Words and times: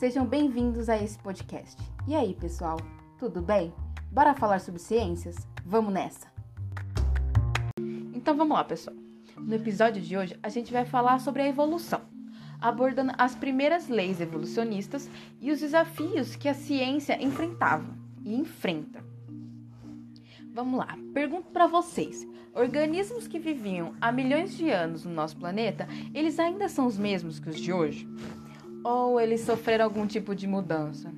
Sejam 0.00 0.24
bem-vindos 0.24 0.88
a 0.88 0.96
esse 0.96 1.18
podcast. 1.18 1.76
E 2.08 2.14
aí, 2.14 2.34
pessoal, 2.34 2.78
tudo 3.18 3.42
bem? 3.42 3.70
Bora 4.10 4.32
falar 4.32 4.58
sobre 4.58 4.80
ciências? 4.80 5.36
Vamos 5.62 5.92
nessa! 5.92 6.26
Então 8.14 8.34
vamos 8.34 8.56
lá, 8.56 8.64
pessoal. 8.64 8.96
No 9.36 9.54
episódio 9.54 10.00
de 10.00 10.16
hoje, 10.16 10.38
a 10.42 10.48
gente 10.48 10.72
vai 10.72 10.86
falar 10.86 11.20
sobre 11.20 11.42
a 11.42 11.48
evolução, 11.48 12.00
abordando 12.58 13.12
as 13.18 13.34
primeiras 13.34 13.90
leis 13.90 14.22
evolucionistas 14.22 15.06
e 15.38 15.52
os 15.52 15.60
desafios 15.60 16.34
que 16.34 16.48
a 16.48 16.54
ciência 16.54 17.22
enfrentava 17.22 17.94
e 18.24 18.34
enfrenta. 18.34 19.04
Vamos 20.54 20.78
lá, 20.78 20.96
pergunto 21.12 21.50
para 21.50 21.66
vocês: 21.66 22.26
organismos 22.54 23.28
que 23.28 23.38
viviam 23.38 23.92
há 24.00 24.10
milhões 24.10 24.56
de 24.56 24.70
anos 24.70 25.04
no 25.04 25.12
nosso 25.12 25.36
planeta, 25.36 25.86
eles 26.14 26.38
ainda 26.38 26.70
são 26.70 26.86
os 26.86 26.96
mesmos 26.96 27.38
que 27.38 27.50
os 27.50 27.60
de 27.60 27.70
hoje? 27.70 28.08
Ou 28.82 29.20
eles 29.20 29.42
sofreram 29.42 29.84
algum 29.84 30.06
tipo 30.06 30.34
de 30.34 30.46
mudança? 30.46 31.12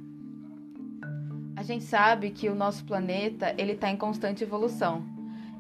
A 1.57 1.63
gente 1.63 1.85
sabe 1.85 2.31
que 2.31 2.49
o 2.49 2.55
nosso 2.55 2.85
planeta 2.85 3.55
ele 3.57 3.73
está 3.73 3.91
em 3.91 3.97
constante 3.97 4.43
evolução. 4.43 5.05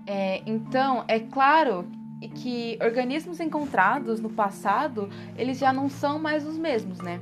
É, 0.06 0.42
então, 0.47 1.05
é 1.06 1.20
claro 1.20 1.87
que 2.34 2.78
organismos 2.83 3.41
encontrados 3.41 4.20
no 4.20 4.30
passado 4.30 5.09
eles 5.37 5.59
já 5.59 5.73
não 5.73 5.88
são 5.88 6.19
mais 6.19 6.47
os 6.47 6.59
mesmos, 6.59 6.98
né? 6.98 7.20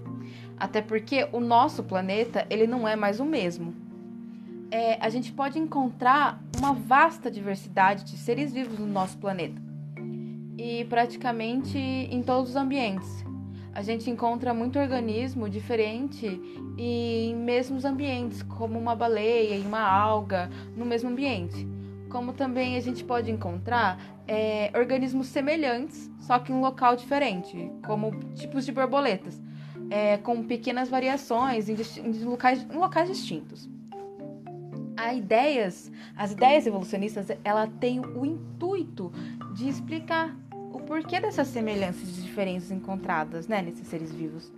Até 0.58 0.80
porque 0.80 1.28
o 1.32 1.40
nosso 1.40 1.82
planeta 1.82 2.46
ele 2.48 2.66
não 2.66 2.86
é 2.86 2.96
mais 2.96 3.20
o 3.20 3.24
mesmo. 3.24 3.74
É, 4.70 4.98
a 5.04 5.08
gente 5.08 5.32
pode 5.32 5.58
encontrar 5.58 6.40
uma 6.58 6.72
vasta 6.72 7.30
diversidade 7.30 8.04
de 8.04 8.16
seres 8.16 8.52
vivos 8.52 8.78
no 8.78 8.86
nosso 8.86 9.18
planeta 9.18 9.60
e 10.56 10.84
praticamente 10.84 11.76
em 11.78 12.22
todos 12.22 12.50
os 12.50 12.56
ambientes 12.56 13.24
a 13.74 13.82
gente 13.82 14.10
encontra 14.10 14.52
muito 14.52 14.78
organismo 14.78 15.48
diferente 15.48 16.40
em 16.76 17.34
mesmos 17.36 17.84
ambientes, 17.84 18.42
como 18.42 18.78
uma 18.78 18.94
baleia 18.94 19.56
e 19.56 19.60
uma 19.60 19.80
alga 19.80 20.50
no 20.76 20.84
mesmo 20.84 21.10
ambiente. 21.10 21.66
Como 22.08 22.32
também 22.32 22.76
a 22.76 22.80
gente 22.80 23.04
pode 23.04 23.30
encontrar 23.30 24.00
é, 24.26 24.70
organismos 24.74 25.28
semelhantes, 25.28 26.10
só 26.18 26.38
que 26.38 26.52
em 26.52 26.54
um 26.54 26.60
local 26.60 26.96
diferente, 26.96 27.70
como 27.86 28.12
tipos 28.34 28.66
de 28.66 28.72
borboletas, 28.72 29.40
é, 29.88 30.16
com 30.18 30.42
pequenas 30.42 30.88
variações 30.88 31.68
em, 31.68 31.76
em, 32.00 32.24
locais, 32.24 32.66
em 32.68 32.76
locais 32.76 33.08
distintos. 33.08 33.68
A 34.96 35.14
ideias, 35.14 35.90
as 36.16 36.32
ideias 36.32 36.66
evolucionistas, 36.66 37.28
ela 37.44 37.66
tem 37.66 38.00
o 38.00 38.26
intuito 38.26 39.12
de 39.54 39.68
explicar 39.68 40.36
porquê 40.90 41.20
dessas 41.20 41.46
semelhanças 41.46 42.18
e 42.18 42.22
diferenças 42.22 42.72
encontradas 42.72 43.46
né, 43.46 43.62
nesses 43.62 43.86
seres 43.86 44.10
vivos. 44.10 44.52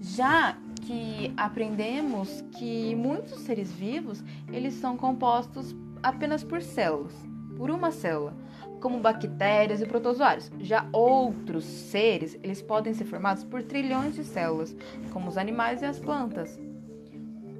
Já 0.00 0.58
que 0.84 1.32
aprendemos 1.36 2.44
que 2.58 2.96
muitos 2.96 3.42
seres 3.42 3.70
vivos 3.70 4.24
eles 4.52 4.74
são 4.74 4.96
compostos 4.96 5.76
apenas 6.02 6.42
por 6.42 6.60
células, 6.62 7.14
por 7.56 7.70
uma 7.70 7.92
célula, 7.92 8.34
como 8.80 8.98
bactérias 8.98 9.80
e 9.80 9.86
protozoários. 9.86 10.50
Já 10.58 10.84
outros 10.92 11.62
seres 11.64 12.36
eles 12.42 12.60
podem 12.60 12.92
ser 12.92 13.04
formados 13.04 13.44
por 13.44 13.62
trilhões 13.62 14.16
de 14.16 14.24
células, 14.24 14.76
como 15.12 15.28
os 15.28 15.38
animais 15.38 15.80
e 15.80 15.84
as 15.84 16.00
plantas. 16.00 16.58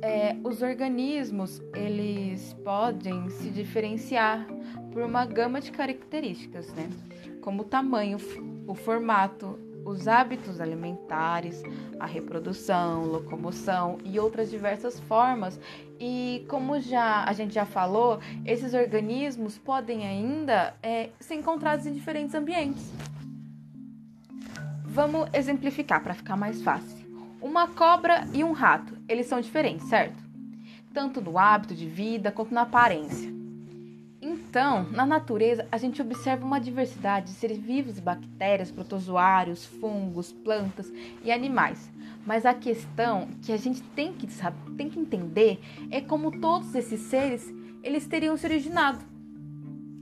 É, 0.03 0.37
os 0.43 0.61
organismos 0.61 1.63
eles 1.73 2.53
podem 2.65 3.31
se 3.31 3.49
diferenciar 3.49 4.45
por 4.99 5.05
uma 5.05 5.25
gama 5.25 5.61
de 5.61 5.71
características, 5.71 6.75
né? 6.75 6.91
como 7.41 7.63
o 7.63 7.65
tamanho, 7.65 8.19
o 8.67 8.75
formato, 8.75 9.57
os 9.85 10.09
hábitos 10.09 10.61
alimentares, 10.61 11.63
a 12.01 12.05
reprodução, 12.05 13.05
locomoção 13.05 13.99
e 14.05 14.19
outras 14.19 14.51
diversas 14.51 14.99
formas. 14.99 15.61
E 16.01 16.45
como 16.49 16.81
já 16.81 17.23
a 17.23 17.33
gente 17.33 17.55
já 17.55 17.65
falou, 17.65 18.19
esses 18.45 18.75
organismos 18.75 19.57
podem 19.57 20.05
ainda 20.05 20.75
é, 20.83 21.11
ser 21.21 21.37
encontrados 21.37 21.87
em 21.87 21.93
diferentes 21.93 22.35
ambientes. 22.35 22.93
Vamos 24.83 25.29
exemplificar 25.33 26.03
para 26.03 26.15
ficar 26.15 26.37
mais 26.37 26.61
fácil. 26.61 27.07
Uma 27.41 27.69
cobra 27.69 28.27
e 28.35 28.43
um 28.43 28.51
rato, 28.51 28.99
eles 29.09 29.27
são 29.27 29.41
diferentes, 29.41 29.87
certo? 29.87 30.21
Tanto 30.93 31.21
no 31.21 31.39
hábito 31.39 31.73
de 31.73 31.87
vida 31.87 32.33
quanto 32.33 32.53
na 32.53 32.63
aparência. 32.63 33.38
Então, 34.49 34.85
na 34.93 35.05
natureza, 35.05 35.69
a 35.71 35.77
gente 35.77 36.01
observa 36.01 36.43
uma 36.43 36.59
diversidade 36.59 37.27
de 37.27 37.33
seres 37.33 37.59
vivos, 37.59 38.01
bactérias, 38.01 38.71
protozoários, 38.71 39.67
fungos, 39.67 40.33
plantas 40.33 40.91
e 41.23 41.31
animais. 41.31 41.93
Mas 42.25 42.47
a 42.47 42.55
questão 42.55 43.29
que 43.43 43.53
a 43.53 43.59
gente 43.59 43.83
tem 43.95 44.11
que, 44.15 44.27
saber, 44.33 44.71
tem 44.75 44.89
que 44.89 44.99
entender 44.99 45.61
é 45.91 46.01
como 46.01 46.41
todos 46.41 46.75
esses 46.75 46.99
seres 47.03 47.53
eles 47.83 48.07
teriam 48.07 48.39
se 48.39 48.47
originado. 48.47 49.05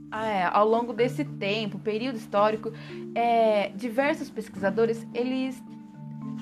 Ah, 0.09 0.25
é, 0.25 0.43
ao 0.45 0.65
longo 0.65 0.93
desse 0.93 1.25
tempo, 1.25 1.77
período 1.77 2.15
histórico, 2.15 2.71
é, 3.13 3.69
diversos 3.75 4.29
pesquisadores 4.29 5.05
eles 5.13 5.61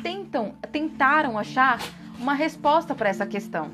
tentam, 0.04 0.54
tentaram 0.72 1.40
achar 1.40 1.80
uma 2.20 2.36
resposta 2.36 2.94
para 2.94 3.10
essa 3.10 3.26
questão. 3.26 3.72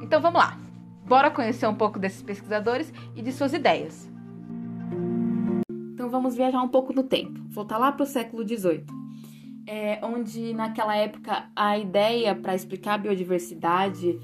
Então 0.00 0.20
vamos 0.20 0.38
lá. 0.38 0.65
Bora 1.06 1.30
conhecer 1.30 1.68
um 1.68 1.74
pouco 1.74 2.00
desses 2.00 2.20
pesquisadores 2.20 2.92
e 3.14 3.22
de 3.22 3.30
suas 3.30 3.52
ideias. 3.52 4.10
Então 5.94 6.10
vamos 6.10 6.34
viajar 6.34 6.60
um 6.60 6.68
pouco 6.68 6.92
no 6.92 7.04
tempo, 7.04 7.40
voltar 7.48 7.78
lá 7.78 7.92
para 7.92 8.02
o 8.02 8.06
século 8.06 8.46
XVIII, 8.46 8.84
é, 9.66 10.00
onde 10.02 10.52
naquela 10.52 10.96
época 10.96 11.48
a 11.54 11.78
ideia 11.78 12.34
para 12.34 12.56
explicar 12.56 12.94
a 12.94 12.98
biodiversidade 12.98 14.18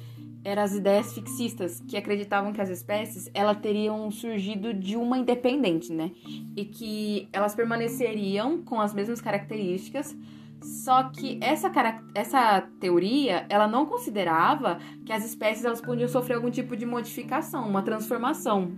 eram 0.45 0.63
as 0.63 0.75
ideias 0.75 1.13
fixistas, 1.13 1.81
que 1.87 1.97
acreditavam 1.97 2.53
que 2.53 2.61
as 2.61 2.69
espécies 2.69 3.31
elas 3.33 3.59
teriam 3.59 4.11
surgido 4.11 4.75
de 4.75 4.97
uma 4.97 5.17
independente, 5.17 5.93
né? 5.93 6.11
E 6.57 6.65
que 6.65 7.29
elas 7.33 7.55
permaneceriam 7.55 8.61
com 8.61 8.81
as 8.81 8.93
mesmas 8.93 9.21
características, 9.21 10.17
só 10.63 11.05
que 11.05 11.39
essa, 11.43 11.71
essa 12.15 12.61
teoria, 12.81 13.47
ela 13.49 13.67
não 13.67 13.87
considerava 13.87 14.79
que 15.05 15.13
as 15.13 15.25
espécies 15.25 15.65
elas 15.65 15.81
podiam 15.81 16.09
sofrer 16.09 16.37
algum 16.37 16.51
tipo 16.51 16.77
de 16.77 16.87
modificação, 16.87 17.69
uma 17.69 17.83
transformação. 17.83 18.73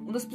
Um 0.00 0.12
dos, 0.12 0.28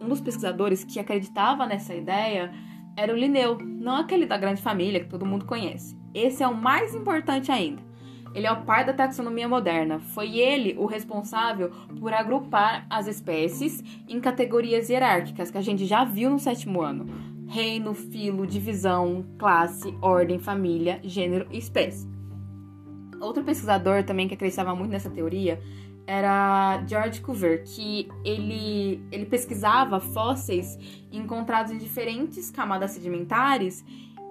um 0.00 0.08
dos 0.08 0.20
pesquisadores 0.20 0.84
que 0.84 0.98
acreditava 0.98 1.66
nessa 1.66 1.94
ideia 1.94 2.52
era 2.96 3.12
o 3.12 3.16
Linneu, 3.16 3.58
não 3.58 3.96
aquele 3.96 4.26
da 4.26 4.38
grande 4.38 4.62
família 4.62 5.00
que 5.00 5.10
todo 5.10 5.26
mundo 5.26 5.44
conhece. 5.44 5.96
Esse 6.14 6.42
é 6.42 6.48
o 6.48 6.54
mais 6.54 6.94
importante 6.94 7.50
ainda. 7.50 7.82
Ele 8.34 8.46
é 8.46 8.52
o 8.52 8.62
pai 8.62 8.84
da 8.84 8.92
taxonomia 8.92 9.48
moderna. 9.48 10.00
Foi 10.00 10.38
ele 10.38 10.74
o 10.76 10.86
responsável 10.86 11.70
por 12.00 12.12
agrupar 12.12 12.84
as 12.90 13.06
espécies 13.06 13.82
em 14.08 14.20
categorias 14.20 14.88
hierárquicas 14.88 15.50
que 15.50 15.58
a 15.58 15.62
gente 15.62 15.84
já 15.86 16.04
viu 16.04 16.30
no 16.30 16.38
sétimo 16.38 16.82
ano 16.82 17.33
reino, 17.54 17.94
filo, 17.94 18.44
divisão, 18.44 19.24
classe, 19.38 19.96
ordem, 20.02 20.40
família, 20.40 20.98
gênero 21.04 21.46
e 21.52 21.58
espécie. 21.58 22.04
Outro 23.20 23.44
pesquisador 23.44 24.02
também 24.02 24.26
que 24.26 24.34
acreditava 24.34 24.74
muito 24.74 24.90
nessa 24.90 25.08
teoria 25.08 25.62
era 26.04 26.84
George 26.84 27.20
Cuvier, 27.20 27.62
que 27.62 28.08
ele, 28.24 29.00
ele 29.12 29.24
pesquisava 29.24 30.00
fósseis 30.00 30.76
encontrados 31.12 31.70
em 31.70 31.78
diferentes 31.78 32.50
camadas 32.50 32.90
sedimentares 32.90 33.84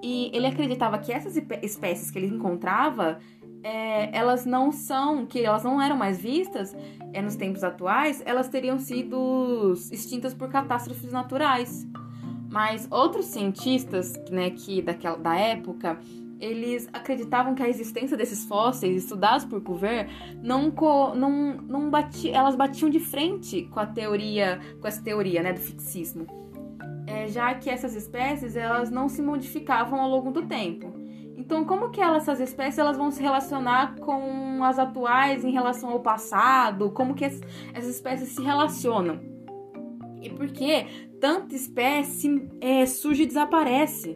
e 0.04 0.30
ele 0.34 0.46
acreditava 0.46 0.98
que 0.98 1.14
essas 1.14 1.38
espécies 1.62 2.12
que 2.12 2.20
ele 2.20 2.28
encontrava 2.28 3.20
é, 3.64 4.16
elas 4.16 4.46
não 4.46 4.70
são, 4.70 5.26
que 5.26 5.40
elas 5.40 5.64
não 5.64 5.82
eram 5.82 5.96
mais 5.96 6.20
vistas 6.20 6.76
é, 7.14 7.22
nos 7.22 7.38
tempos 7.38 7.64
atuais, 7.64 8.22
elas 8.26 8.50
teriam 8.50 8.78
sido 8.78 9.74
extintas 9.90 10.34
por 10.34 10.50
catástrofes 10.50 11.10
naturais. 11.10 11.88
Mas 12.54 12.88
outros 12.92 13.26
cientistas, 13.26 14.14
né, 14.30 14.52
que 14.52 14.80
daquela 14.80 15.18
da 15.18 15.36
época, 15.36 15.98
eles 16.40 16.88
acreditavam 16.94 17.56
que 17.56 17.64
a 17.64 17.68
existência 17.68 18.16
desses 18.16 18.46
fósseis 18.46 18.96
estudados 19.04 19.44
por 19.44 19.60
Cuvier 19.60 20.08
não, 20.40 20.72
não, 21.16 21.54
não 21.56 21.90
bati, 21.90 22.30
elas 22.30 22.56
batiam 22.56 22.92
de 22.92 23.00
frente 23.00 23.64
com 23.72 23.80
a 23.80 23.88
teoria, 23.88 24.62
com 24.80 24.88
essa 24.88 25.02
teoria, 25.02 25.42
né, 25.42 25.52
do 25.52 25.60
fixismo. 25.60 26.28
É, 27.08 27.28
já 27.28 27.56
que 27.56 27.72
essas 27.72 27.96
espécies 27.96 28.56
elas 28.56 28.92
não 28.92 29.10
se 29.10 29.24
modificavam 29.24 30.00
ao 30.00 30.08
longo 30.08 30.30
do 30.30 30.44
tempo. 30.44 30.94
Então, 31.36 31.66
como 31.66 31.90
que 31.90 32.00
elas, 32.00 32.22
essas 32.22 32.40
espécies 32.40 32.78
elas 32.78 32.98
vão 32.98 33.10
se 33.10 33.20
relacionar 33.20 33.96
com 33.96 34.64
as 34.64 34.78
atuais 34.78 35.44
em 35.44 35.50
relação 35.50 35.90
ao 35.90 36.02
passado? 36.02 36.92
Como 36.92 37.16
que 37.16 37.26
essas 37.26 37.88
espécies 37.90 38.30
se 38.30 38.44
relacionam? 38.44 39.20
E 40.22 40.30
por 40.30 40.48
que 40.48 40.86
tanta 41.24 41.56
espécie 41.56 42.50
é, 42.60 42.86
surge 42.86 43.24
e 43.24 43.26
desaparece. 43.26 44.14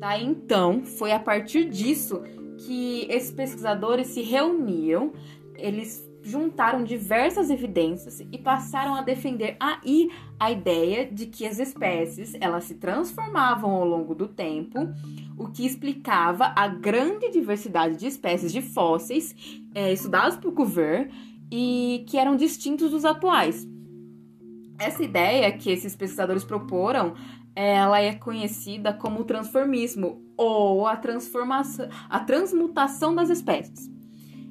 Tá? 0.00 0.18
Então, 0.18 0.82
foi 0.82 1.12
a 1.12 1.20
partir 1.20 1.68
disso 1.68 2.22
que 2.56 3.06
esses 3.10 3.30
pesquisadores 3.30 4.06
se 4.06 4.22
reuniram, 4.22 5.12
eles 5.56 6.10
juntaram 6.22 6.84
diversas 6.84 7.50
evidências 7.50 8.20
e 8.32 8.38
passaram 8.38 8.94
a 8.94 9.02
defender 9.02 9.58
aí 9.60 10.08
a 10.40 10.50
ideia 10.50 11.04
de 11.04 11.26
que 11.26 11.46
as 11.46 11.58
espécies 11.58 12.32
elas 12.40 12.64
se 12.64 12.76
transformavam 12.76 13.72
ao 13.72 13.84
longo 13.84 14.14
do 14.14 14.26
tempo, 14.26 14.88
o 15.36 15.48
que 15.48 15.66
explicava 15.66 16.50
a 16.56 16.66
grande 16.66 17.30
diversidade 17.30 17.94
de 17.94 18.06
espécies 18.06 18.50
de 18.52 18.62
fósseis 18.62 19.36
é, 19.74 19.92
estudados 19.92 20.38
por 20.38 20.54
Cuvier 20.54 21.10
e 21.52 22.06
que 22.08 22.16
eram 22.16 22.36
distintos 22.36 22.90
dos 22.90 23.04
atuais. 23.04 23.75
Essa 24.78 25.02
ideia 25.02 25.50
que 25.52 25.70
esses 25.70 25.96
pesquisadores 25.96 26.44
proporam, 26.44 27.14
ela 27.54 28.00
é 28.00 28.14
conhecida 28.14 28.92
como 28.92 29.24
transformismo 29.24 30.22
ou 30.36 30.86
a 30.86 30.96
transformação, 30.96 31.88
a 32.10 32.20
transmutação 32.20 33.14
das 33.14 33.30
espécies. 33.30 33.90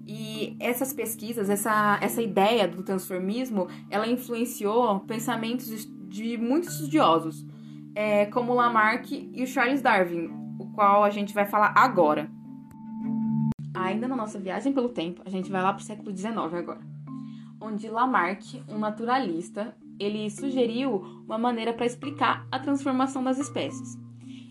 E 0.07 0.56
essas 0.60 0.94
pesquisas, 0.94 1.50
essa, 1.50 2.00
essa 2.01 2.22
ideia 2.22 2.68
do 2.68 2.83
transformismo, 2.83 3.68
ela 3.89 4.07
influenciou 4.07 5.00
pensamentos 5.01 5.88
de, 6.07 6.38
muitos 6.38 6.75
estudiosos, 6.75 7.45
é, 7.94 8.25
como 8.28 8.54
Lamarck 8.54 9.12
e 9.12 9.44
o 9.44 9.48
Charles 9.48 9.81
Darwin, 9.81 10.30
o 10.60 10.68
qual 10.74 11.04
a 11.04 11.10
gente 11.10 11.33
vai 11.33 11.45
falar 11.45 11.74
agora. 11.75 12.30
Ainda 13.75 14.07
na 14.07 14.16
nossa 14.16 14.39
viagem 14.39 14.74
pelo 14.74 14.89
tempo, 14.89 15.21
a 15.25 15.30
gente 15.30 15.51
vai 15.51 15.62
lá 15.62 15.74
para 15.74 15.81
o 15.81 15.86
século 15.86 16.16
XIX 16.16 16.38
agora, 16.38 16.81
onde 17.60 17.89
Lamarck, 17.89 18.63
um 18.69 18.78
naturalista, 18.78 19.75
ele 20.00 20.30
sugeriu 20.30 21.24
uma 21.25 21.38
maneira 21.38 21.74
para 21.74 21.86
explicar 21.86 22.47
a 22.51 22.59
transformação 22.59 23.24
das 23.24 23.38
espécies. 23.38 23.97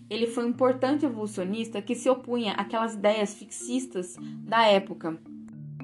Ele 0.09 0.27
foi 0.27 0.45
um 0.45 0.49
importante 0.49 1.05
evolucionista 1.05 1.81
que 1.81 1.95
se 1.95 2.09
opunha 2.09 2.53
àquelas 2.53 2.93
ideias 2.93 3.33
fixistas 3.33 4.15
da 4.43 4.65
época. 4.65 5.19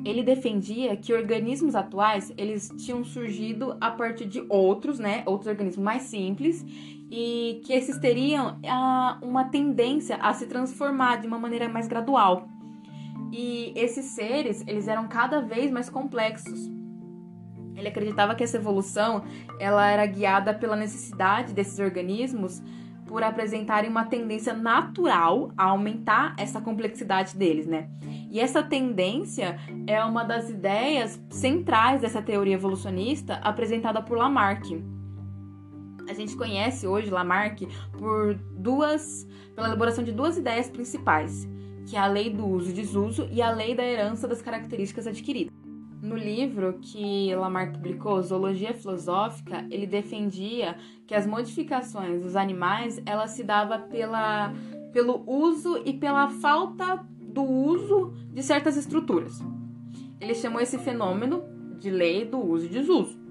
Ele 0.04 0.24
defendia 0.24 0.96
que 0.96 1.13
organismos 1.13 1.75
atuais 1.75 2.34
eles 2.38 2.69
tinham 2.78 3.04
surgido 3.04 3.78
a 3.80 3.92
partir 3.92 4.25
de 4.25 4.44
outros, 4.50 5.00
né, 5.00 5.24
outros 5.25 5.48
organismos 5.48 5.84
mais 5.84 6.04
simples 6.04 6.66
e 7.10 7.62
que 7.66 7.74
esses 7.74 7.98
teriam 8.00 8.60
ah, 8.68 9.19
uma 9.22 9.46
tendência 9.46 10.16
a 10.18 10.34
se 10.34 10.48
transformar 10.48 11.18
de 11.18 11.28
uma 11.28 11.38
maneira 11.38 11.68
mais 11.68 11.88
gradual. 11.88 12.48
E 13.31 13.72
esses 13.75 14.06
seres 14.06 14.63
eles 14.68 14.88
eram 14.88 15.08
cada 15.08 15.42
vez 15.42 15.72
mais 15.72 15.90
complexos 15.90 16.69
ele 17.81 17.89
acreditava 17.89 18.36
que 18.36 18.44
essa 18.44 18.57
evolução 18.57 19.24
ela 19.60 19.89
era 19.89 20.06
guiada 20.06 20.54
pela 20.54 20.75
necessidade 20.75 21.54
desses 21.54 21.80
organismos 21.80 22.62
por 23.06 23.24
apresentarem 23.24 23.89
uma 23.89 24.06
tendência 24.06 24.54
natural 24.54 25.51
a 25.57 25.66
aumentar 25.66 26.33
essa 26.38 26.62
complexidade 26.62 27.36
deles, 27.36 27.68
né? 27.68 27.89
E 28.31 28.39
essa 28.39 28.63
tendência 28.63 29.60
é 29.86 30.01
uma 30.01 30.24
das 30.24 30.50
ideias 30.50 31.22
centrais 31.30 32.00
dessa 32.00 32.22
teoria 32.22 32.54
evolucionista 32.54 33.33
apresentada 33.44 34.01
por 34.01 34.18
Lamarck. 34.18 34.81
A 36.07 36.13
gente 36.13 36.38
conhece 36.38 36.88
hoje 36.88 37.10
Lamarck 37.10 37.68
por 38.00 38.36
duas, 38.56 39.27
pela 39.56 39.68
elaboração 39.68 40.06
de 40.06 40.13
duas 40.13 40.38
ideias 40.38 40.69
principais, 40.69 41.45
que 41.86 41.98
é 41.98 42.00
a 42.00 42.07
lei 42.07 42.30
do 42.30 42.48
uso 42.48 42.69
e 42.69 42.74
desuso 42.74 43.27
e 43.30 43.42
a 43.42 43.51
lei 43.51 43.75
da 43.75 43.84
herança 43.84 44.25
das 44.25 44.42
características 44.42 45.06
adquiridas. 45.06 45.50
No 46.01 46.15
livro 46.15 46.80
que 46.81 47.33
Lamarck 47.36 47.74
publicou, 47.74 48.19
Zoologia 48.24 48.74
Filosófica, 48.74 49.68
ele 49.69 49.86
defendia 49.86 50.75
que 51.06 51.13
as 51.13 51.27
modificações 51.27 52.24
dos 52.24 52.36
animais 52.36 53.00
ela 53.06 53.27
se 53.27 53.44
dava 53.44 53.77
pela, 53.77 54.51
pelo 54.92 55.24
uso 55.27 55.80
e 55.86 55.94
pela 55.94 56.27
falta 56.27 57.06
do 57.21 57.44
uso 57.44 58.13
de 58.33 58.42
certas 58.42 58.77
estruturas. 58.77 59.44
Ele 60.19 60.33
chamou 60.33 60.59
esse 60.59 60.80
fenômeno 60.80 61.44
de 61.80 61.92
lei 61.92 62.25
do 62.25 62.39
uso 62.39 62.65
e 62.65 62.69
desuso. 62.69 63.21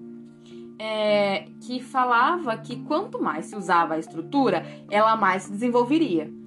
É, 0.79 1.47
que 1.61 1.81
falava 1.81 2.57
que 2.57 2.85
quanto 2.85 3.21
mais 3.21 3.47
se 3.47 3.57
usava 3.57 3.95
a 3.95 3.99
estrutura, 3.99 4.65
ela 4.89 5.17
mais 5.17 5.43
se 5.43 5.51
desenvolveria 5.51 6.40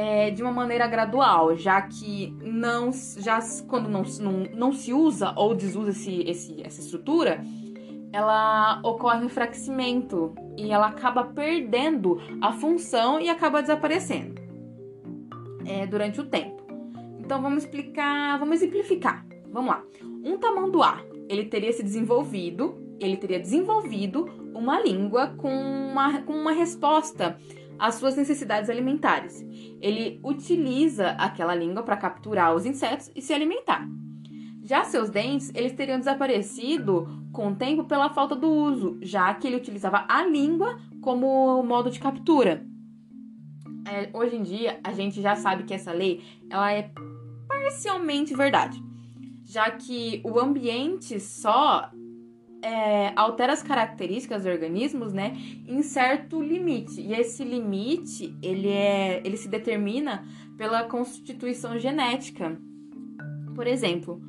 é, 0.00 0.30
de 0.30 0.44
uma 0.44 0.52
maneira 0.52 0.86
gradual, 0.86 1.56
já 1.56 1.82
que 1.82 2.32
não, 2.40 2.92
já 3.16 3.40
quando 3.66 3.88
não, 3.88 4.02
não, 4.20 4.32
não 4.54 4.72
se 4.72 4.92
usa 4.92 5.34
ou 5.36 5.56
desusa 5.56 5.90
esse, 5.90 6.22
esse, 6.22 6.62
essa 6.62 6.80
estrutura, 6.80 7.44
ela 8.12 8.80
ocorre 8.84 9.18
um 9.18 9.24
enfraquecimento 9.24 10.36
e 10.56 10.70
ela 10.70 10.86
acaba 10.86 11.24
perdendo 11.24 12.20
a 12.40 12.52
função 12.52 13.20
e 13.20 13.28
acaba 13.28 13.60
desaparecendo 13.60 14.40
é, 15.66 15.84
durante 15.84 16.20
o 16.20 16.26
tempo. 16.26 16.62
Então 17.18 17.42
vamos 17.42 17.64
explicar, 17.64 18.38
vamos 18.38 18.62
exemplificar. 18.62 19.26
Vamos 19.50 19.70
lá. 19.70 19.82
Um 20.24 20.38
tamanduá, 20.38 21.02
ele 21.28 21.46
teria 21.46 21.72
se 21.72 21.82
desenvolvido, 21.82 22.78
ele 23.00 23.16
teria 23.16 23.40
desenvolvido 23.40 24.26
uma 24.54 24.80
língua 24.80 25.34
com 25.36 25.50
uma, 25.50 26.22
com 26.22 26.34
uma 26.34 26.52
resposta 26.52 27.36
às 27.78 27.96
suas 27.96 28.16
necessidades 28.16 28.68
alimentares. 28.68 29.44
Ele 29.80 30.20
utiliza 30.24 31.10
aquela 31.12 31.54
língua 31.54 31.82
para 31.82 31.96
capturar 31.96 32.54
os 32.54 32.66
insetos 32.66 33.10
e 33.14 33.22
se 33.22 33.32
alimentar. 33.32 33.88
Já 34.62 34.84
seus 34.84 35.08
dentes, 35.08 35.50
eles 35.54 35.72
teriam 35.72 35.98
desaparecido 35.98 37.08
com 37.32 37.48
o 37.48 37.56
tempo 37.56 37.84
pela 37.84 38.10
falta 38.10 38.36
do 38.36 38.48
uso, 38.48 38.98
já 39.00 39.32
que 39.32 39.46
ele 39.46 39.56
utilizava 39.56 40.04
a 40.08 40.24
língua 40.26 40.78
como 41.00 41.62
modo 41.62 41.90
de 41.90 41.98
captura. 41.98 42.66
É, 43.86 44.10
hoje 44.12 44.36
em 44.36 44.42
dia, 44.42 44.78
a 44.84 44.92
gente 44.92 45.22
já 45.22 45.34
sabe 45.34 45.62
que 45.62 45.72
essa 45.72 45.92
lei 45.92 46.22
ela 46.50 46.70
é 46.70 46.90
parcialmente 47.46 48.34
verdade, 48.34 48.82
já 49.44 49.70
que 49.70 50.20
o 50.22 50.38
ambiente 50.38 51.18
só 51.18 51.90
é, 52.62 53.12
altera 53.14 53.52
as 53.52 53.62
características 53.62 54.42
dos 54.42 54.52
organismos, 54.52 55.12
né, 55.12 55.36
em 55.66 55.82
certo 55.82 56.40
limite. 56.42 57.00
E 57.00 57.12
esse 57.12 57.44
limite, 57.44 58.36
ele 58.42 58.68
é, 58.68 59.20
ele 59.24 59.36
se 59.36 59.48
determina 59.48 60.26
pela 60.56 60.84
constituição 60.84 61.78
genética. 61.78 62.58
Por 63.54 63.66
exemplo, 63.66 64.20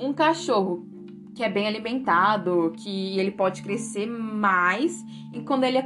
um 0.00 0.12
cachorro 0.12 0.86
que 1.34 1.42
é 1.42 1.48
bem 1.48 1.66
alimentado, 1.66 2.72
que 2.76 3.18
ele 3.18 3.32
pode 3.32 3.62
crescer 3.62 4.06
mais, 4.06 5.04
e 5.32 5.40
quando 5.40 5.64
ele 5.64 5.76
é, 5.76 5.84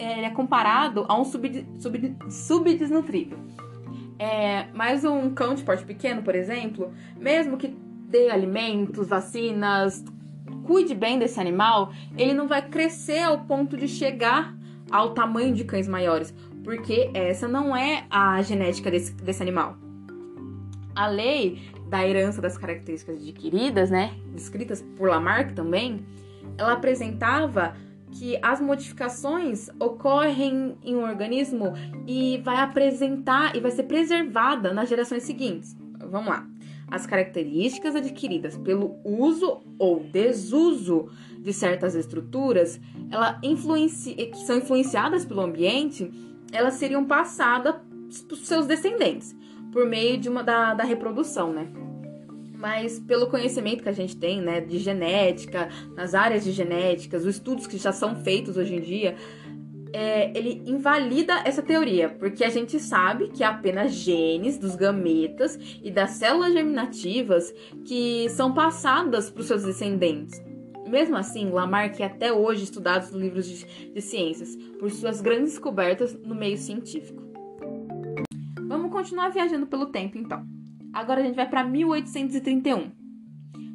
ele 0.00 0.26
é 0.26 0.30
comparado 0.30 1.06
a 1.08 1.18
um 1.18 1.24
sub, 1.24 1.66
sub, 1.78 2.16
subdesnutrido. 2.28 3.38
É, 4.18 4.66
mas 4.74 5.04
um 5.04 5.30
cão 5.32 5.54
de 5.54 5.62
porte 5.62 5.84
pequeno, 5.84 6.22
por 6.22 6.34
exemplo, 6.34 6.92
mesmo 7.16 7.56
que 7.56 7.68
dê 7.68 8.30
alimentos, 8.30 9.08
vacinas, 9.08 10.04
cuide 10.70 10.94
bem 10.94 11.18
desse 11.18 11.40
animal, 11.40 11.92
ele 12.16 12.32
não 12.32 12.46
vai 12.46 12.62
crescer 12.62 13.18
ao 13.24 13.40
ponto 13.40 13.76
de 13.76 13.88
chegar 13.88 14.56
ao 14.88 15.14
tamanho 15.14 15.52
de 15.52 15.64
cães 15.64 15.88
maiores, 15.88 16.32
porque 16.62 17.10
essa 17.12 17.48
não 17.48 17.76
é 17.76 18.04
a 18.08 18.40
genética 18.40 18.88
desse, 18.88 19.12
desse 19.14 19.42
animal. 19.42 19.76
A 20.94 21.08
lei 21.08 21.60
da 21.88 22.06
herança 22.06 22.40
das 22.40 22.56
características 22.56 23.16
adquiridas, 23.16 23.90
né, 23.90 24.14
descritas 24.32 24.80
por 24.96 25.08
Lamarck 25.08 25.54
também, 25.54 26.06
ela 26.56 26.74
apresentava 26.74 27.74
que 28.12 28.38
as 28.40 28.60
modificações 28.60 29.68
ocorrem 29.80 30.78
em 30.84 30.94
um 30.94 31.02
organismo 31.02 31.72
e 32.06 32.38
vai 32.44 32.58
apresentar 32.58 33.56
e 33.56 33.60
vai 33.60 33.72
ser 33.72 33.84
preservada 33.84 34.72
nas 34.72 34.88
gerações 34.88 35.24
seguintes. 35.24 35.76
Vamos 35.98 36.28
lá 36.28 36.46
as 36.90 37.06
características 37.06 37.94
adquiridas 37.94 38.56
pelo 38.58 38.96
uso 39.04 39.60
ou 39.78 40.00
desuso 40.00 41.08
de 41.38 41.52
certas 41.52 41.94
estruturas, 41.94 42.80
ela 43.10 43.38
influencia, 43.42 44.14
que 44.14 44.36
são 44.38 44.58
influenciadas 44.58 45.24
pelo 45.24 45.40
ambiente, 45.40 46.10
elas 46.52 46.74
seriam 46.74 47.04
passadas 47.04 47.76
para 48.26 48.34
os 48.34 48.46
seus 48.46 48.66
descendentes 48.66 49.34
por 49.72 49.86
meio 49.86 50.18
de 50.18 50.28
uma 50.28 50.42
da, 50.42 50.74
da 50.74 50.84
reprodução, 50.84 51.52
né? 51.52 51.68
Mas 52.56 52.98
pelo 52.98 53.28
conhecimento 53.28 53.82
que 53.82 53.88
a 53.88 53.92
gente 53.92 54.16
tem, 54.16 54.42
né, 54.42 54.60
de 54.60 54.78
genética, 54.78 55.68
nas 55.96 56.14
áreas 56.14 56.44
de 56.44 56.52
genéticas, 56.52 57.24
os 57.24 57.36
estudos 57.36 57.66
que 57.66 57.78
já 57.78 57.90
são 57.90 58.16
feitos 58.16 58.56
hoje 58.56 58.74
em 58.74 58.80
dia, 58.80 59.16
é, 59.92 60.36
ele 60.36 60.62
invalida 60.66 61.42
essa 61.44 61.62
teoria, 61.62 62.08
porque 62.08 62.44
a 62.44 62.48
gente 62.48 62.78
sabe 62.78 63.28
que 63.28 63.42
é 63.42 63.46
apenas 63.46 63.92
genes 63.92 64.58
dos 64.58 64.74
gametas 64.76 65.58
e 65.82 65.90
das 65.90 66.10
células 66.10 66.52
germinativas 66.52 67.52
que 67.84 68.28
são 68.30 68.52
passadas 68.52 69.30
para 69.30 69.40
os 69.40 69.46
seus 69.46 69.62
descendentes. 69.64 70.40
Mesmo 70.88 71.16
assim, 71.16 71.50
Lamarck 71.50 72.00
é 72.00 72.04
até 72.04 72.32
hoje 72.32 72.64
estudado 72.64 73.10
nos 73.12 73.20
livros 73.20 73.46
de, 73.46 73.92
de 73.92 74.00
ciências 74.00 74.56
por 74.78 74.90
suas 74.90 75.20
grandes 75.20 75.52
descobertas 75.52 76.14
no 76.14 76.34
meio 76.34 76.56
científico. 76.58 77.22
Vamos 78.66 78.90
continuar 78.90 79.30
viajando 79.30 79.66
pelo 79.66 79.86
tempo 79.86 80.18
então. 80.18 80.44
Agora 80.92 81.20
a 81.20 81.24
gente 81.24 81.36
vai 81.36 81.48
para 81.48 81.62
1831 81.62 82.99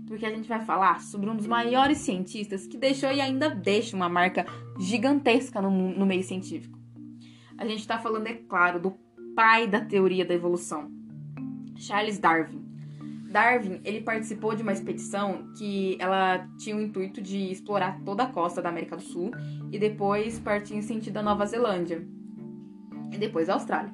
porque 0.07 0.25
a 0.25 0.29
gente 0.29 0.47
vai 0.47 0.63
falar 0.63 1.01
sobre 1.01 1.29
um 1.29 1.35
dos 1.35 1.47
maiores 1.47 1.99
cientistas 1.99 2.67
que 2.67 2.77
deixou 2.77 3.11
e 3.11 3.21
ainda 3.21 3.49
deixa 3.49 3.95
uma 3.95 4.09
marca 4.09 4.45
gigantesca 4.79 5.61
no, 5.61 5.71
no 5.71 6.05
meio 6.05 6.23
científico. 6.23 6.77
A 7.57 7.65
gente 7.65 7.79
está 7.79 7.97
falando, 7.97 8.27
é 8.27 8.33
claro, 8.33 8.79
do 8.79 8.91
pai 9.35 9.67
da 9.67 9.81
teoria 9.81 10.25
da 10.25 10.33
evolução, 10.33 10.91
Charles 11.75 12.19
Darwin. 12.19 12.63
Darwin, 13.29 13.81
ele 13.83 14.01
participou 14.01 14.55
de 14.55 14.63
uma 14.63 14.71
expedição 14.71 15.51
que 15.57 15.97
ela 15.99 16.47
tinha 16.57 16.75
o 16.75 16.81
intuito 16.81 17.21
de 17.21 17.51
explorar 17.51 17.99
toda 18.05 18.23
a 18.23 18.31
costa 18.31 18.61
da 18.61 18.69
América 18.69 18.95
do 18.95 19.01
Sul 19.01 19.31
e 19.71 19.77
depois 19.77 20.39
partir 20.39 20.75
em 20.75 20.81
sentido 20.81 21.17
a 21.17 21.23
Nova 21.23 21.45
Zelândia 21.45 22.07
e 23.11 23.17
depois 23.17 23.49
a 23.49 23.55
Austrália. 23.55 23.93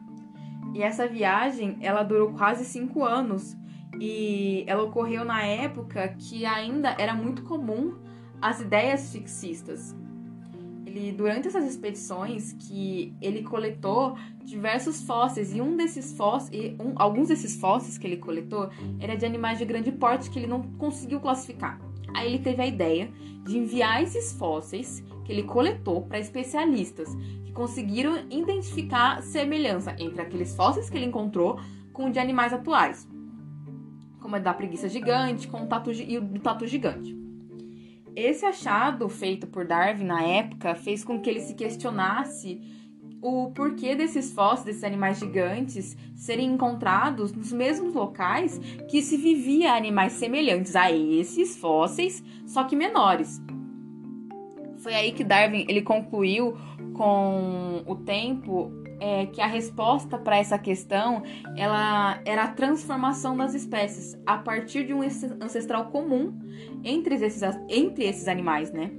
E 0.76 0.84
essa 0.84 1.08
viagem, 1.08 1.78
ela 1.82 2.04
durou 2.04 2.34
quase 2.34 2.66
cinco 2.66 3.04
anos 3.04 3.56
e 4.04 4.64
ela 4.66 4.82
ocorreu 4.82 5.24
na 5.24 5.44
época 5.44 6.08
que 6.18 6.44
ainda 6.44 6.96
era 6.98 7.14
muito 7.14 7.44
comum 7.44 7.94
as 8.42 8.60
ideias 8.60 9.12
fixistas. 9.12 9.96
Ele, 10.84 11.12
durante 11.12 11.48
essas 11.48 11.66
expedições 11.66 12.52
que 12.54 13.14
ele 13.22 13.44
coletou 13.44 14.18
diversos 14.44 15.04
fósseis 15.04 15.54
e 15.54 15.62
um 15.62 15.78
desses 15.78 16.18
fósseis, 16.18 16.76
um, 16.80 16.94
alguns 16.96 17.28
desses 17.28 17.56
fósseis 17.58 18.00
que 18.00 18.08
ele 18.08 18.18
coletou 18.18 18.72
era 19.00 19.16
de 19.16 19.24
animais 19.24 19.60
de 19.60 19.66
grande 19.66 19.92
porte 19.92 20.32
que 20.32 20.40
ele 20.40 20.48
não 20.48 20.64
conseguiu 20.80 21.20
classificar. 21.20 21.80
Aí 22.16 22.28
ele 22.28 22.40
teve 22.40 22.60
a 22.60 22.66
ideia 22.66 23.08
de 23.46 23.56
enviar 23.56 24.02
esses 24.02 24.34
fósseis 24.34 25.04
que 25.24 25.32
ele 25.32 25.44
coletou 25.44 26.02
para 26.02 26.18
especialistas 26.18 27.08
que 27.46 27.52
conseguiram 27.52 28.18
identificar 28.32 29.22
semelhança 29.22 29.96
entre 30.00 30.24
aqueles 30.24 30.56
fósseis 30.56 30.90
que 30.90 30.98
ele 30.98 31.06
encontrou 31.06 31.60
com 31.94 32.06
o 32.06 32.12
de 32.12 32.18
animais 32.18 32.52
atuais, 32.52 33.08
como 34.22 34.36
a 34.36 34.40
da 34.40 34.54
preguiça 34.54 34.88
gigante 34.88 35.48
com 35.48 35.64
o 35.64 35.68
tatu, 35.68 35.92
e 35.92 36.18
o 36.18 36.22
do 36.22 36.40
tatu 36.40 36.66
gigante. 36.66 37.20
Esse 38.16 38.46
achado 38.46 39.10
feito 39.10 39.48
por 39.48 39.66
Darwin 39.66 40.04
na 40.04 40.22
época 40.22 40.76
fez 40.76 41.04
com 41.04 41.20
que 41.20 41.30
ele 41.30 41.40
se 41.40 41.54
questionasse 41.54 42.62
o 43.22 43.52
porquê 43.52 43.96
desses 43.96 44.34
fósseis, 44.34 44.66
desses 44.66 44.84
animais 44.84 45.20
gigantes, 45.20 45.96
serem 46.16 46.54
encontrados 46.54 47.32
nos 47.32 47.52
mesmos 47.52 47.94
locais 47.94 48.58
que 48.90 49.02
se 49.02 49.16
vivia 49.16 49.74
animais 49.74 50.14
semelhantes 50.14 50.76
a 50.76 50.92
esses 50.92 51.56
fósseis, 51.58 52.24
só 52.46 52.64
que 52.64 52.76
menores. 52.76 53.42
Foi 54.78 54.96
aí 54.96 55.12
que 55.12 55.24
Darwin 55.24 55.66
ele 55.70 55.84
concluiu 55.84 56.58
com 56.94 57.84
o 57.86 57.96
tempo 57.96 58.81
é, 59.02 59.26
que 59.26 59.42
a 59.42 59.48
resposta 59.48 60.16
para 60.20 60.38
essa 60.38 60.60
questão 60.60 61.24
ela 61.58 62.22
era 62.24 62.44
a 62.44 62.48
transformação 62.50 63.36
das 63.36 63.56
espécies 63.56 64.16
a 64.28 64.38
partir 64.38 64.86
de 64.86 64.94
um 64.94 65.02
ancestral 65.02 65.86
comum 65.86 66.40
entre 66.84 67.16
esses, 67.16 67.42
entre 67.68 68.06
esses 68.06 68.28
animais, 68.28 68.72
né? 68.72 68.92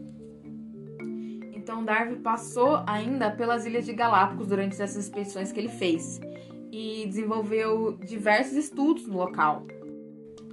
Então 1.55 1.85
Darwin 1.85 2.17
passou 2.17 2.83
ainda 2.85 3.31
pelas 3.31 3.65
ilhas 3.65 3.87
de 3.87 3.93
Galápagos 3.93 4.49
durante 4.49 4.73
essas 4.73 4.97
expedições 4.97 5.53
que 5.53 5.61
ele 5.61 5.69
fez 5.69 6.21
e 6.73 7.07
desenvolveu 7.07 7.97
diversos 8.05 8.57
estudos 8.57 9.07
no 9.07 9.19
local. 9.19 9.65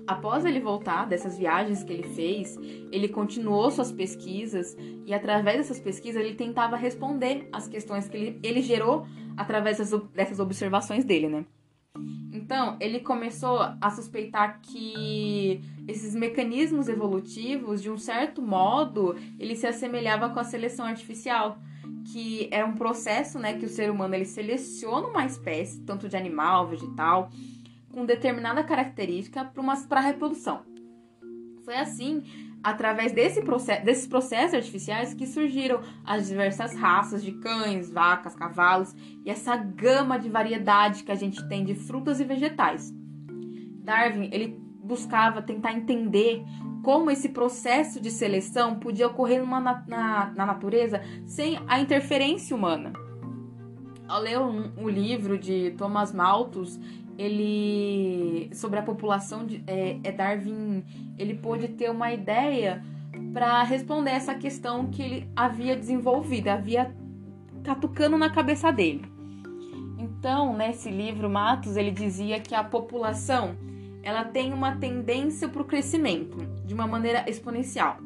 Após 0.05 0.45
ele 0.45 0.59
voltar 0.59 1.07
dessas 1.07 1.37
viagens 1.37 1.83
que 1.83 1.93
ele 1.93 2.03
fez, 2.03 2.57
ele 2.91 3.07
continuou 3.07 3.69
suas 3.71 3.91
pesquisas 3.91 4.75
e 5.05 5.13
através 5.13 5.57
dessas 5.57 5.79
pesquisas 5.79 6.23
ele 6.23 6.35
tentava 6.35 6.75
responder 6.75 7.47
as 7.51 7.67
questões 7.67 8.07
que 8.07 8.17
ele, 8.17 8.39
ele 8.43 8.61
gerou 8.61 9.05
através 9.39 9.77
dessas, 9.77 10.39
observações 10.39 11.05
dele, 11.05 11.29
né? 11.29 11.45
Então, 12.31 12.75
ele 12.79 12.99
começou 12.99 13.59
a 13.79 13.89
suspeitar 13.89 14.59
que 14.61 15.61
esses 15.87 16.13
mecanismos 16.13 16.89
evolutivos, 16.89 17.81
de 17.81 17.89
um 17.89 17.97
certo 17.97 18.41
modo, 18.41 19.15
ele 19.39 19.55
se 19.55 19.65
assemelhava 19.65 20.29
com 20.29 20.39
a 20.39 20.43
seleção 20.43 20.85
artificial, 20.85 21.57
que 22.11 22.49
é 22.51 22.63
um 22.65 22.75
processo, 22.75 23.39
né, 23.39 23.57
que 23.57 23.65
o 23.65 23.69
ser 23.69 23.89
humano 23.89 24.13
ele 24.13 24.25
seleciona 24.25 25.07
uma 25.07 25.25
espécie, 25.25 25.81
tanto 25.81 26.09
de 26.09 26.17
animal, 26.17 26.67
vegetal, 26.67 27.29
com 27.91 28.05
determinada 28.05 28.63
característica 28.63 29.45
para 29.87 29.99
a 29.99 30.03
reprodução. 30.03 30.63
Foi 31.63 31.75
assim 31.75 32.23
através 32.63 33.11
desse 33.11 33.41
processo, 33.41 33.85
desses 33.85 34.07
processos 34.07 34.53
artificiais 34.53 35.13
que 35.13 35.25
surgiram 35.25 35.81
as 36.05 36.27
diversas 36.27 36.75
raças 36.75 37.23
de 37.23 37.31
cães, 37.33 37.91
vacas, 37.91 38.35
cavalos 38.35 38.93
e 39.25 39.29
essa 39.29 39.55
gama 39.55 40.19
de 40.19 40.29
variedade 40.29 41.03
que 41.03 41.11
a 41.11 41.15
gente 41.15 41.47
tem 41.47 41.63
de 41.63 41.75
frutas 41.75 42.19
e 42.19 42.23
vegetais. 42.23 42.93
Darwin 43.83 44.29
ele 44.31 44.59
buscava 44.83 45.41
tentar 45.41 45.73
entender 45.73 46.43
como 46.83 47.11
esse 47.11 47.29
processo 47.29 47.99
de 47.99 48.09
seleção 48.09 48.79
podia 48.79 49.07
ocorrer 49.07 49.39
numa, 49.39 49.59
na, 49.59 49.83
na, 49.87 50.31
na 50.31 50.45
natureza 50.45 51.01
sem 51.25 51.59
a 51.67 51.79
interferência 51.79 52.55
humana. 52.55 52.93
Ao 54.07 54.19
ler 54.19 54.39
um, 54.39 54.71
um 54.75 54.89
livro 54.89 55.37
de 55.37 55.71
Thomas 55.77 56.11
Malthus, 56.11 56.79
ele 57.19 58.49
sobre 58.53 58.79
a 58.79 58.81
população 58.81 59.45
de 59.45 59.61
é, 59.67 59.99
é 60.05 60.11
Darwin, 60.11 60.83
ele 61.17 61.33
pôde 61.33 61.67
ter 61.67 61.91
uma 61.91 62.13
ideia 62.13 62.81
para 63.33 63.61
responder 63.63 64.11
essa 64.11 64.33
questão 64.33 64.87
que 64.87 65.01
ele 65.01 65.29
havia 65.35 65.75
desenvolvido, 65.75 66.47
havia 66.47 66.95
catucando 67.61 68.17
na 68.17 68.29
cabeça 68.29 68.71
dele. 68.71 69.01
Então, 69.97 70.55
nesse 70.55 70.89
livro 70.89 71.29
Matos, 71.29 71.75
ele 71.75 71.91
dizia 71.91 72.39
que 72.39 72.55
a 72.55 72.63
população 72.63 73.57
ela 74.01 74.23
tem 74.23 74.53
uma 74.53 74.77
tendência 74.77 75.49
para 75.49 75.61
o 75.61 75.65
crescimento 75.65 76.37
de 76.65 76.73
uma 76.73 76.87
maneira 76.87 77.29
exponencial. 77.29 77.97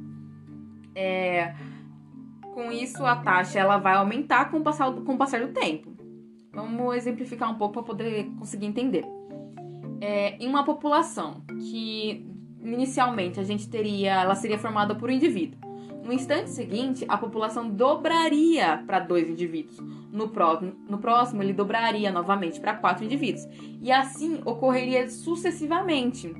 É, 0.95 1.53
com 2.53 2.71
isso, 2.71 3.05
a 3.05 3.15
taxa 3.15 3.59
ela 3.59 3.77
vai 3.77 3.93
aumentar 3.93 4.49
com 4.49 4.57
o 4.57 4.63
passar, 4.63 4.91
com 4.91 5.13
o 5.13 5.17
passar 5.17 5.39
do 5.39 5.53
tempo. 5.53 5.92
Vamos 6.53 6.95
exemplificar 6.95 7.51
um 7.51 7.55
pouco 7.55 7.73
para 7.73 7.83
poder 7.83 8.29
conseguir 8.37 8.67
entender. 8.67 9.05
É, 9.99 10.37
em 10.37 10.47
uma 10.47 10.63
população 10.63 11.41
que 11.69 12.25
inicialmente 12.63 13.39
a 13.39 13.43
gente 13.43 13.69
teria, 13.69 14.21
ela 14.21 14.35
seria 14.35 14.57
formada 14.57 14.95
por 14.95 15.09
um 15.09 15.13
indivíduo. 15.13 15.59
No 16.03 16.11
instante 16.11 16.49
seguinte, 16.49 17.05
a 17.07 17.17
população 17.17 17.69
dobraria 17.69 18.83
para 18.85 18.99
dois 18.99 19.29
indivíduos. 19.29 19.77
No 20.11 20.27
próximo, 20.27 20.73
no 20.89 20.97
próximo, 20.97 21.41
ele 21.41 21.53
dobraria 21.53 22.11
novamente 22.11 22.59
para 22.59 22.75
quatro 22.75 23.05
indivíduos. 23.05 23.47
E 23.81 23.91
assim 23.91 24.41
ocorreria 24.45 25.09
sucessivamente. 25.09 26.35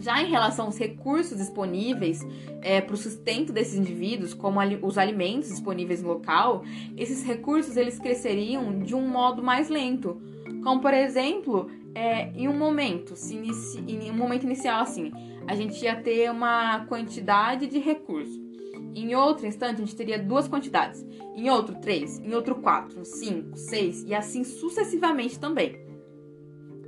Já 0.00 0.22
em 0.22 0.30
relação 0.30 0.66
aos 0.66 0.78
recursos 0.78 1.36
disponíveis 1.36 2.26
é, 2.62 2.80
para 2.80 2.94
o 2.94 2.96
sustento 2.96 3.52
desses 3.52 3.74
indivíduos, 3.74 4.32
como 4.32 4.60
ali, 4.60 4.78
os 4.80 4.96
alimentos 4.96 5.48
disponíveis 5.48 6.02
no 6.02 6.08
local, 6.08 6.64
esses 6.96 7.24
recursos 7.24 7.76
eles 7.76 7.98
cresceriam 7.98 8.78
de 8.80 8.94
um 8.94 9.06
modo 9.06 9.42
mais 9.42 9.68
lento. 9.68 10.20
Como 10.62 10.80
por 10.80 10.94
exemplo, 10.94 11.68
é, 11.94 12.30
em 12.34 12.48
um 12.48 12.56
momento, 12.56 13.14
inici, 13.30 13.82
em 13.86 14.10
um 14.10 14.16
momento 14.16 14.44
inicial 14.44 14.82
assim, 14.82 15.12
a 15.46 15.54
gente 15.54 15.82
ia 15.82 15.96
ter 15.96 16.30
uma 16.30 16.84
quantidade 16.86 17.66
de 17.66 17.78
recursos. 17.78 18.48
Em 18.94 19.14
outro 19.14 19.46
instante, 19.46 19.76
a 19.76 19.84
gente 19.84 19.96
teria 19.96 20.18
duas 20.18 20.48
quantidades. 20.48 21.04
Em 21.34 21.48
outro, 21.50 21.76
três. 21.76 22.18
Em 22.18 22.34
outro, 22.34 22.56
quatro, 22.56 23.04
cinco, 23.04 23.56
seis 23.56 24.02
e 24.02 24.14
assim 24.14 24.44
sucessivamente 24.44 25.38
também. 25.38 25.78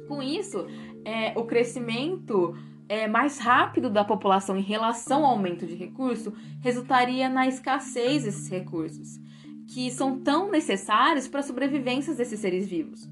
Com 0.09 0.23
isso, 0.23 0.67
é, 1.05 1.33
o 1.39 1.45
crescimento 1.45 2.57
é, 2.91 3.07
mais 3.07 3.39
rápido 3.39 3.89
da 3.89 4.05
população 4.05 4.57
em 4.57 4.63
relação 4.63 5.25
ao 5.25 5.31
aumento 5.31 5.65
de 5.65 5.77
recurso 5.77 6.33
resultaria 6.61 7.29
na 7.29 7.47
escassez 7.47 8.25
desses 8.25 8.51
recursos, 8.51 9.21
que 9.69 9.93
são 9.93 10.19
tão 10.19 10.51
necessários 10.51 11.29
para 11.29 11.39
a 11.39 11.45
sobrevivência 11.45 12.13
desses 12.17 12.41
seres 12.41 12.69
vivos. 12.69 13.09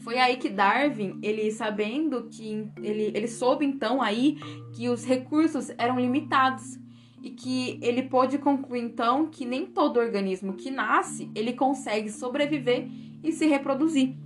Foi 0.00 0.18
aí 0.18 0.36
que 0.38 0.48
Darwin, 0.48 1.20
ele 1.22 1.52
sabendo 1.52 2.24
que 2.24 2.68
ele, 2.82 3.12
ele 3.14 3.28
soube 3.28 3.64
então 3.64 4.02
aí 4.02 4.38
que 4.74 4.88
os 4.88 5.04
recursos 5.04 5.70
eram 5.78 6.00
limitados 6.00 6.76
e 7.22 7.30
que 7.30 7.78
ele 7.80 8.02
pôde 8.02 8.38
concluir 8.38 8.82
então 8.82 9.28
que 9.28 9.44
nem 9.44 9.66
todo 9.66 10.00
organismo 10.00 10.54
que 10.54 10.68
nasce 10.68 11.30
ele 11.32 11.52
consegue 11.52 12.10
sobreviver 12.10 12.88
e 13.22 13.30
se 13.30 13.46
reproduzir. 13.46 14.16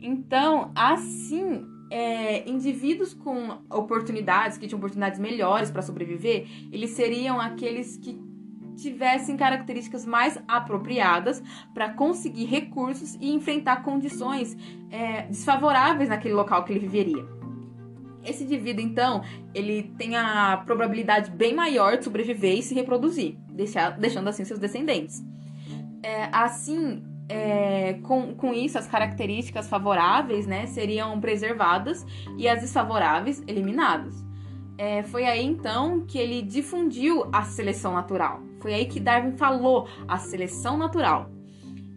Então, 0.00 0.70
assim, 0.76 1.66
é, 1.90 2.48
indivíduos 2.48 3.14
com 3.14 3.58
oportunidades, 3.70 4.58
que 4.58 4.66
tinham 4.66 4.78
oportunidades 4.78 5.18
melhores 5.18 5.70
para 5.70 5.82
sobreviver, 5.82 6.46
eles 6.70 6.90
seriam 6.90 7.40
aqueles 7.40 7.96
que 7.96 8.18
tivessem 8.76 9.36
características 9.36 10.06
mais 10.06 10.38
apropriadas 10.46 11.42
para 11.74 11.90
conseguir 11.90 12.44
recursos 12.44 13.16
e 13.20 13.32
enfrentar 13.32 13.82
condições 13.82 14.56
é, 14.90 15.22
desfavoráveis 15.22 16.08
naquele 16.08 16.34
local 16.34 16.64
que 16.64 16.72
ele 16.72 16.80
viveria. 16.80 17.26
Esse 18.24 18.44
indivíduo, 18.44 18.84
então, 18.84 19.22
ele 19.54 19.94
tem 19.96 20.16
a 20.16 20.62
probabilidade 20.64 21.30
bem 21.30 21.54
maior 21.54 21.96
de 21.96 22.04
sobreviver 22.04 22.58
e 22.58 22.62
se 22.62 22.74
reproduzir, 22.74 23.36
deixar, 23.50 23.98
deixando 23.98 24.28
assim 24.28 24.44
seus 24.44 24.60
descendentes. 24.60 25.24
É, 26.02 26.28
assim, 26.32 27.02
é, 27.28 27.94
com, 28.02 28.34
com 28.34 28.54
isso, 28.54 28.78
as 28.78 28.86
características 28.86 29.68
favoráveis 29.68 30.46
né, 30.46 30.66
seriam 30.66 31.20
preservadas 31.20 32.06
e 32.36 32.48
as 32.48 32.60
desfavoráveis 32.60 33.42
eliminadas. 33.46 34.26
É, 34.78 35.02
foi 35.02 35.24
aí 35.26 35.44
então 35.44 36.06
que 36.06 36.18
ele 36.18 36.40
difundiu 36.40 37.28
a 37.32 37.42
seleção 37.42 37.92
natural. 37.94 38.40
Foi 38.60 38.72
aí 38.72 38.86
que 38.86 39.00
Darwin 39.00 39.32
falou 39.36 39.88
a 40.06 40.18
seleção 40.18 40.76
natural. 40.76 41.30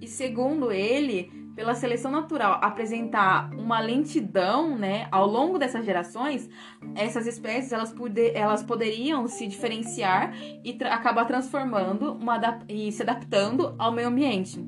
E 0.01 0.07
segundo 0.07 0.71
ele, 0.71 1.31
pela 1.55 1.75
seleção 1.75 2.09
natural 2.09 2.59
apresentar 2.61 3.51
uma 3.53 3.79
lentidão, 3.79 4.75
né, 4.75 5.07
ao 5.11 5.27
longo 5.27 5.59
dessas 5.59 5.85
gerações, 5.85 6.49
essas 6.95 7.27
espécies 7.27 7.71
elas, 7.71 7.93
elas 8.33 8.63
poderiam 8.63 9.27
se 9.27 9.47
diferenciar 9.47 10.33
e 10.63 10.73
tra 10.73 10.95
acabar 10.95 11.25
transformando 11.25 12.13
uma, 12.13 12.39
e 12.67 12.91
se 12.91 13.03
adaptando 13.03 13.75
ao 13.77 13.91
meio 13.91 14.07
ambiente. 14.07 14.59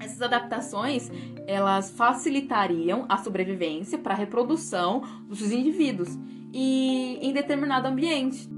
Essas 0.00 0.22
adaptações 0.22 1.10
elas 1.46 1.90
facilitariam 1.90 3.04
a 3.08 3.18
sobrevivência 3.18 3.98
para 3.98 4.14
a 4.14 4.16
reprodução 4.16 5.02
dos 5.28 5.50
indivíduos 5.50 6.08
e 6.52 7.18
em 7.20 7.32
determinado 7.32 7.88
ambiente. 7.88 8.48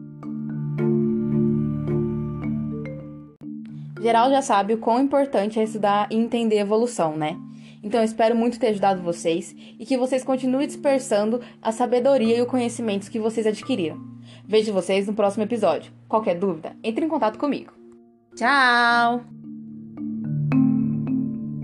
Geral 4.00 4.30
já 4.30 4.40
sabe 4.40 4.74
o 4.74 4.78
quão 4.78 5.02
importante 5.02 5.60
é 5.60 5.62
estudar 5.62 6.08
e 6.10 6.16
entender 6.16 6.58
a 6.58 6.62
evolução, 6.62 7.16
né? 7.16 7.38
Então 7.82 8.00
eu 8.00 8.04
espero 8.04 8.34
muito 8.34 8.58
ter 8.58 8.68
ajudado 8.68 9.02
vocês 9.02 9.54
e 9.78 9.84
que 9.84 9.96
vocês 9.96 10.24
continuem 10.24 10.66
dispersando 10.66 11.40
a 11.62 11.72
sabedoria 11.72 12.36
e 12.36 12.42
o 12.42 12.46
conhecimento 12.46 13.10
que 13.10 13.18
vocês 13.18 13.46
adquiriram. 13.46 14.00
Vejo 14.44 14.72
vocês 14.72 15.06
no 15.06 15.14
próximo 15.14 15.44
episódio. 15.44 15.92
Qualquer 16.08 16.38
dúvida, 16.38 16.76
entre 16.82 17.04
em 17.04 17.08
contato 17.08 17.38
comigo. 17.38 17.72
Tchau! 18.34 19.39